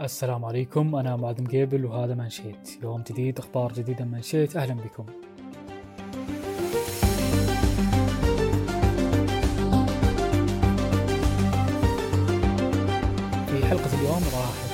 السلام 0.00 0.44
عليكم. 0.44 0.96
أنا 0.96 1.16
معظم 1.16 1.44
جيبل 1.44 1.84
وهذا 1.84 2.14
منشيت 2.14 2.82
يوم 2.82 3.02
جديد 3.10 3.38
أخبار 3.38 3.72
جديدة 3.72 4.04
من 4.04 4.10
منشيت 4.10 4.56
أهلا 4.56 4.74
بكم. 4.74 5.06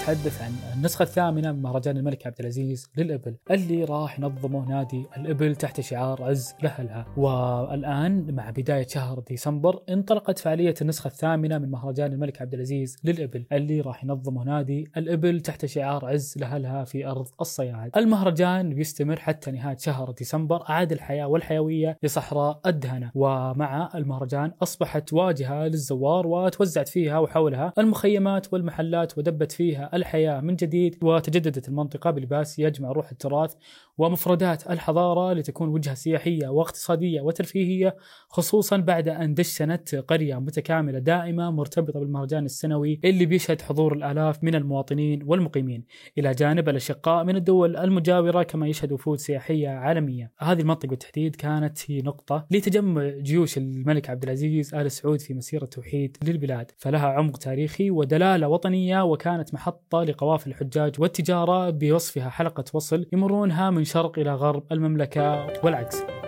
نتحدث 0.03 0.43
عن 0.43 0.53
النسخة 0.77 1.03
الثامنة 1.03 1.53
من 1.53 1.63
مهرجان 1.63 1.97
الملك 1.97 2.27
عبد 2.27 2.41
العزيز 2.41 2.91
للإبل 2.97 3.35
اللي 3.51 3.85
راح 3.85 4.19
ينظمه 4.19 4.69
نادي 4.69 5.07
الإبل 5.17 5.57
تحت 5.57 5.81
شعار 5.81 6.23
عز 6.23 6.55
لأهلها 6.63 7.07
والآن 7.17 8.35
مع 8.35 8.51
بداية 8.51 8.87
شهر 8.87 9.19
ديسمبر 9.21 9.83
انطلقت 9.89 10.39
فعالية 10.39 10.75
النسخة 10.83 11.09
الثامنة 11.09 11.59
من 11.59 11.71
مهرجان 11.71 12.13
الملك 12.13 12.43
عبد 12.43 12.55
العزيز 12.55 12.97
للإبل 13.05 13.45
اللي 13.53 13.81
راح 13.81 14.05
ينظمه 14.05 14.45
نادي 14.45 14.91
الإبل 14.97 15.41
تحت 15.41 15.67
شعار 15.67 16.07
عز 16.07 16.35
لأهلها 16.37 16.85
في 16.85 17.07
أرض 17.07 17.29
الصياد. 17.41 17.91
المهرجان 17.97 18.75
بيستمر 18.75 19.21
حتى 19.21 19.51
نهاية 19.51 19.77
شهر 19.77 20.11
ديسمبر 20.11 20.63
أعاد 20.71 20.93
الحياة 20.93 21.27
والحيوية 21.27 21.99
لصحراء 22.03 22.61
الدهنة. 22.67 23.11
ومع 23.15 23.91
المهرجان 23.95 24.53
أصبحت 24.63 25.13
واجهة 25.13 25.65
للزوار 25.67 26.27
وتوزعت 26.27 26.89
فيها 26.89 27.19
وحولها 27.19 27.73
المخيمات 27.79 28.53
والمحلات 28.53 29.19
ودبت 29.19 29.53
فيها 29.53 29.92
الحياة. 29.95 30.41
من 30.41 30.57
جديد 30.57 30.99
وتجددت 31.03 31.69
المنطقة 31.69 32.11
بلباس 32.11 32.59
يجمع 32.59 32.93
روح 32.93 33.11
التراث 33.11 33.55
ومفردات 33.99 34.71
الحضارة 34.71 35.33
لتكون 35.33 35.69
وجهة 35.69 35.95
سياحية 35.95 36.49
واقتصادية 36.49 37.21
وترفيهية 37.21 37.97
خصوصا 38.29 38.77
بعد 38.77 39.09
أن 39.09 39.35
دشنت 39.35 39.95
قرية 39.95 40.35
متكاملة 40.35 40.99
دائمة 40.99 41.51
مرتبطة 41.51 42.01
بالمهرجان 42.01 42.45
السنوي 42.45 43.01
اللي 43.05 43.27
بيشهد 43.27 43.61
حضور 43.61 43.93
الآلاف 43.93 44.45
من 44.45 44.55
المواطنين 44.55 45.23
والمقيمين 45.27 45.85
إلى 46.19 46.33
جانب 46.33 46.69
الأشقاء 46.69 47.25
من 47.25 47.37
الدول 47.37 47.77
المجاورة 47.77 48.43
كما 48.43 48.69
يشهد 48.69 48.93
وفود 48.93 49.19
سياحية 49.19 49.69
عالمية. 49.69 50.33
هذه 50.39 50.61
المنطقة 50.61 50.89
بالتحديد 50.89 51.37
كانت 51.37 51.79
هي 51.91 52.03
نقطة 52.03 52.47
لتجمع 52.51 53.09
جيوش 53.09 53.59
الملك 53.59 54.11
عبد 54.11 54.23
العزيز 54.23 54.75
آل 54.75 54.91
سعود 54.91 55.21
في 55.21 55.35
مسيرة 55.35 55.65
توحيد 55.65 56.17
للبلاد. 56.25 56.71
فلها 56.77 57.07
عمق 57.07 57.37
تاريخي 57.37 57.91
ودلالة 57.91 58.49
وطنية 58.49 59.05
وكانت 59.05 59.55
محطة 59.83 60.05
لقوافل 60.05 60.51
الحجاج 60.51 61.01
والتجارة 61.01 61.71
بوصفها 61.71 62.31
حلقة 62.31 62.65
وصل 62.73 63.07
يمرونها 63.13 63.71
من 63.71 63.85
شرق 63.85 64.19
إلى 64.19 64.35
غرب 64.35 64.63
المملكة 64.73 65.47
والعكس. 65.65 66.22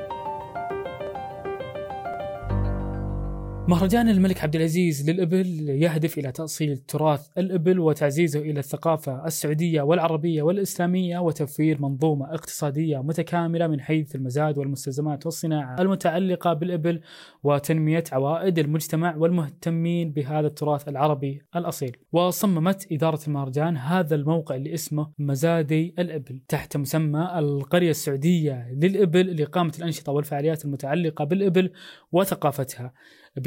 مهرجان 3.68 4.08
الملك 4.08 4.44
عبد 4.44 4.56
العزيز 4.56 5.10
للإبل 5.10 5.68
يهدف 5.68 6.18
إلى 6.18 6.32
تأصيل 6.32 6.76
تراث 6.76 7.28
الإبل 7.38 7.78
وتعزيزه 7.78 8.40
إلى 8.40 8.60
الثقافة 8.60 9.26
السعودية 9.26 9.82
والعربية 9.82 10.42
والإسلامية 10.42 11.18
وتوفير 11.18 11.82
منظومة 11.82 12.34
اقتصادية 12.34 12.98
متكاملة 13.02 13.66
من 13.66 13.80
حيث 13.80 14.14
المزاد 14.14 14.58
والمستلزمات 14.58 15.26
والصناعة 15.26 15.80
المتعلقة 15.80 16.52
بالإبل 16.52 17.00
وتنمية 17.42 18.04
عوائد 18.12 18.58
المجتمع 18.58 19.16
والمهتمين 19.16 20.12
بهذا 20.12 20.46
التراث 20.46 20.88
العربي 20.88 21.42
الأصيل. 21.56 21.96
وصممت 22.12 22.92
إدارة 22.92 23.20
المهرجان 23.26 23.76
هذا 23.76 24.14
الموقع 24.14 24.54
اللي 24.54 24.74
اسمه 24.74 25.10
مزادي 25.18 25.94
الإبل. 25.98 26.40
تحت 26.48 26.76
مسمى 26.76 27.30
القرية 27.38 27.90
السعودية 27.90 28.68
للإبل 28.72 29.36
لإقامة 29.36 29.72
الأنشطة 29.78 30.12
والفعاليات 30.12 30.64
المتعلقة 30.64 31.24
بالإبل 31.24 31.70
وثقافتها. 32.12 32.92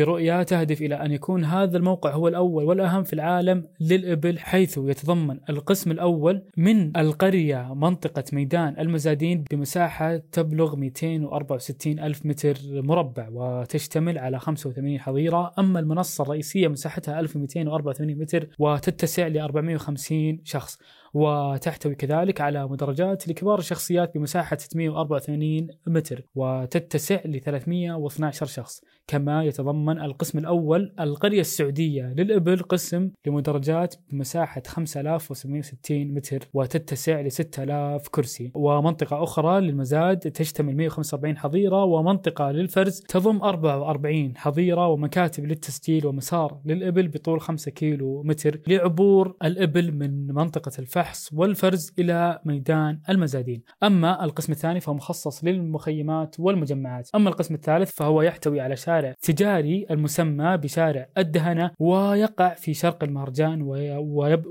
برؤية 0.07 0.43
تهدف 0.43 0.81
إلى 0.81 0.95
أن 0.95 1.11
يكون 1.11 1.45
هذا 1.45 1.77
الموقع 1.77 2.11
هو 2.11 2.27
الأول 2.27 2.63
والأهم 2.63 3.03
في 3.03 3.13
العالم 3.13 3.67
للإبل 3.79 4.39
حيث 4.39 4.77
يتضمن 4.77 5.39
القسم 5.49 5.91
الأول 5.91 6.43
من 6.57 6.97
القرية 6.97 7.73
منطقة 7.73 8.23
ميدان 8.33 8.75
المزادين 8.79 9.43
بمساحة 9.51 10.17
تبلغ 10.17 10.75
264 10.75 11.99
ألف 11.99 12.25
متر 12.25 12.57
مربع 12.71 13.27
وتشتمل 13.31 14.17
على 14.17 14.39
85 14.39 14.99
حظيرة. 14.99 15.51
أما 15.59 15.79
المنصة 15.79 16.21
الرئيسية 16.21 16.67
مساحتها 16.67 17.19
1284 17.19 18.15
متر 18.15 18.47
وتتسع 18.59 19.27
ل 19.27 19.37
450 19.37 20.39
شخص 20.43 20.79
وتحتوي 21.13 21.95
كذلك 21.95 22.41
على 22.41 22.67
مدرجات 22.67 23.27
لكبار 23.27 23.59
الشخصيات 23.59 24.17
بمساحة 24.17 24.57
684 24.57 25.67
متر 25.87 26.23
وتتسع 26.35 27.19
ل 27.25 27.39
312 27.39 28.45
شخص 28.45 28.81
كما 29.07 29.43
يتضمن 29.43 29.96
القسم 30.01 30.37
الأول 30.37 30.93
القرية 30.99 31.41
السعودية. 31.41 32.13
للإبل 32.17 32.59
قسم 32.59 33.09
لمدرجات 33.27 33.95
بمساحة 34.11 34.61
5760 34.67 36.13
متر 36.13 36.47
وتتسع 36.53 37.21
ل 37.21 37.31
6000 37.31 38.07
كرسي. 38.07 38.51
ومنطقة 38.55 39.23
أخرى 39.23 39.61
للمزاد 39.61 40.17
تشتمل 40.19 40.75
145 40.75 41.37
حظيرة 41.37 41.83
ومنطقة 41.83 42.51
للفرز 42.51 42.99
تضم 42.99 43.41
44 43.41 44.37
حظيرة 44.37 44.87
ومكاتب 44.87 45.45
للتسجيل 45.45 46.05
ومسار 46.05 46.61
للإبل 46.65 47.07
بطول 47.07 47.41
5 47.41 47.71
كيلو 47.71 48.23
متر 48.23 48.59
لعبور 48.67 49.35
الإبل 49.43 49.91
من 49.91 50.27
منطقة 50.27 50.71
الفحص 50.79 51.33
والفرز 51.33 51.91
إلى 51.99 52.39
ميدان 52.45 52.99
المزادين. 53.09 53.63
أما 53.83 54.23
القسم 54.23 54.51
الثاني 54.51 54.79
فهو 54.79 54.93
مخصص 54.93 55.43
للمخيمات 55.43 56.35
والمجمعات. 56.39 57.09
أما 57.15 57.29
القسم 57.29 57.53
الثالث 57.53 57.91
فهو 57.95 58.21
يحتوي 58.21 58.61
على 58.61 58.75
شارع 58.75 59.13
تجاري 59.21 59.85
المسمى 59.91 60.57
بشارع 60.57 61.09
الدهنة 61.17 61.71
ويقع 61.79 62.53
في 62.53 62.73
شرق 62.73 63.03
المهرجان 63.03 63.61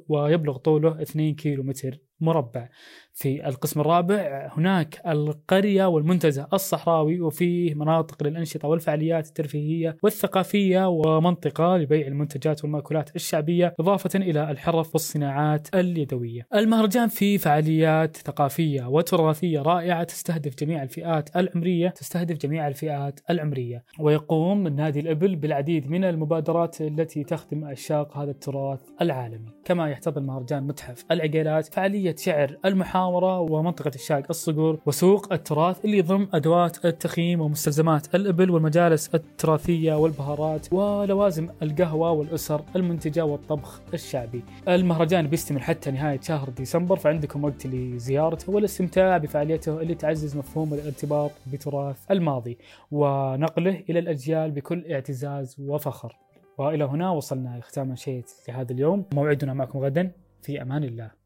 ويبلغ 0.09 0.57
طوله 0.57 1.03
2 1.03 1.35
كيلو 1.35 1.63
متر 1.63 1.99
مربع. 2.21 2.69
في 3.17 3.49
القسم 3.49 3.81
الرابع 3.81 4.51
هناك 4.53 5.01
القرية 5.07 5.87
والمنتزه 5.87 6.49
الصحراوي 6.53 7.21
وفيه 7.21 7.75
مناطق 7.75 8.23
للأنشطة 8.23 8.69
والفعاليات 8.69 9.27
الترفيهية 9.29 9.97
والثقافية 10.03 10.89
ومنطقة 10.89 11.77
لبيع 11.77 12.07
المنتجات 12.07 12.65
والمأكولات 12.65 13.17
الشعبية 13.17 13.75
إضافة 13.81 14.11
إلى 14.15 14.51
الحرف 14.51 14.95
والصناعات 14.95 15.69
اليدوية. 15.75 16.47
المهرجان 16.55 17.09
فيه 17.09 17.39
فعاليات 17.39 18.17
ثقافية 18.17 18.89
وتراثية 18.89 19.63
رائعة 19.63 20.05
تستهدف 20.05 20.55
جميع 20.55 20.83
الفئات 20.83 21.37
العمرية 21.37 21.89
تستهدف 21.89 22.37
جميع 22.37 22.69
الفئات 22.69 23.21
العمرية. 23.31 23.85
ويقوم 24.01 24.69
نادي 24.69 25.01
الإبل 25.01 25.37
بالعديد 25.37 25.91
من 25.91 26.05
المبادرات 26.05 26.81
التي 26.81 27.25
تخدم 27.25 27.65
عشاق 27.65 28.17
هذا 28.17 28.31
التراث 28.31 28.81
العالمي. 29.01 29.51
كما 29.65 29.91
يحتضن 29.91 30.23
المهرجان 30.23 30.63
متحف 30.63 31.05
العقيلات 31.11 31.75
فعالية 31.75 32.06
شعر 32.17 32.57
المحاورة 32.65 33.41
ومنطقة 33.41 33.91
الشاق 33.95 34.23
الصقور 34.31 34.79
وسوق 34.87 35.33
التراث 35.33 35.85
اللي 35.85 35.99
يضم 35.99 36.29
أدوات 36.35 36.85
التخييم 36.85 37.41
ومستلزمات 37.41 38.15
الإبل 38.15 38.51
والمجالس 38.51 39.15
التراثية 39.15 39.95
والبهارات 39.95 40.73
ولوازم 40.73 41.49
القهوة 41.63 42.11
والأسر 42.11 42.63
المنتجة 42.77 43.25
والطبخ 43.25 43.81
الشعبي. 43.95 44.43
المهرجان 44.69 45.27
بيستمر 45.27 45.61
حتى 45.61 45.91
نهاية 45.91 46.21
شهر 46.21 46.49
ديسمبر 46.49 46.97
فعندكم 46.97 47.45
وقت 47.45 47.67
لزيارته 47.67 48.53
والاستمتاع 48.53 49.19
بفعاليته 49.19 49.81
اللي 49.81 49.95
تعزز 49.95 50.37
مفهوم 50.37 50.75
الارتباط 50.75 51.31
بتراث 51.53 51.97
الماضي. 52.11 52.59
ونقله 52.91 53.85
إلى 53.91 53.99
الأجيال 53.99 54.51
بكل 54.51 54.93
اعتزاز 54.93 55.57
وفخر. 55.61 56.17
وإلى 56.59 56.85
هنا 56.85 57.11
وصلنا 57.11 57.59
لختام 57.59 57.95
شيء 57.95 58.25
لهذا 58.49 58.73
اليوم. 58.73 59.05
موعدنا 59.15 59.55
معكم 59.55 59.79
غدا. 59.79 60.13
في 60.43 60.63
أمان 60.63 60.85
الله. 60.85 61.26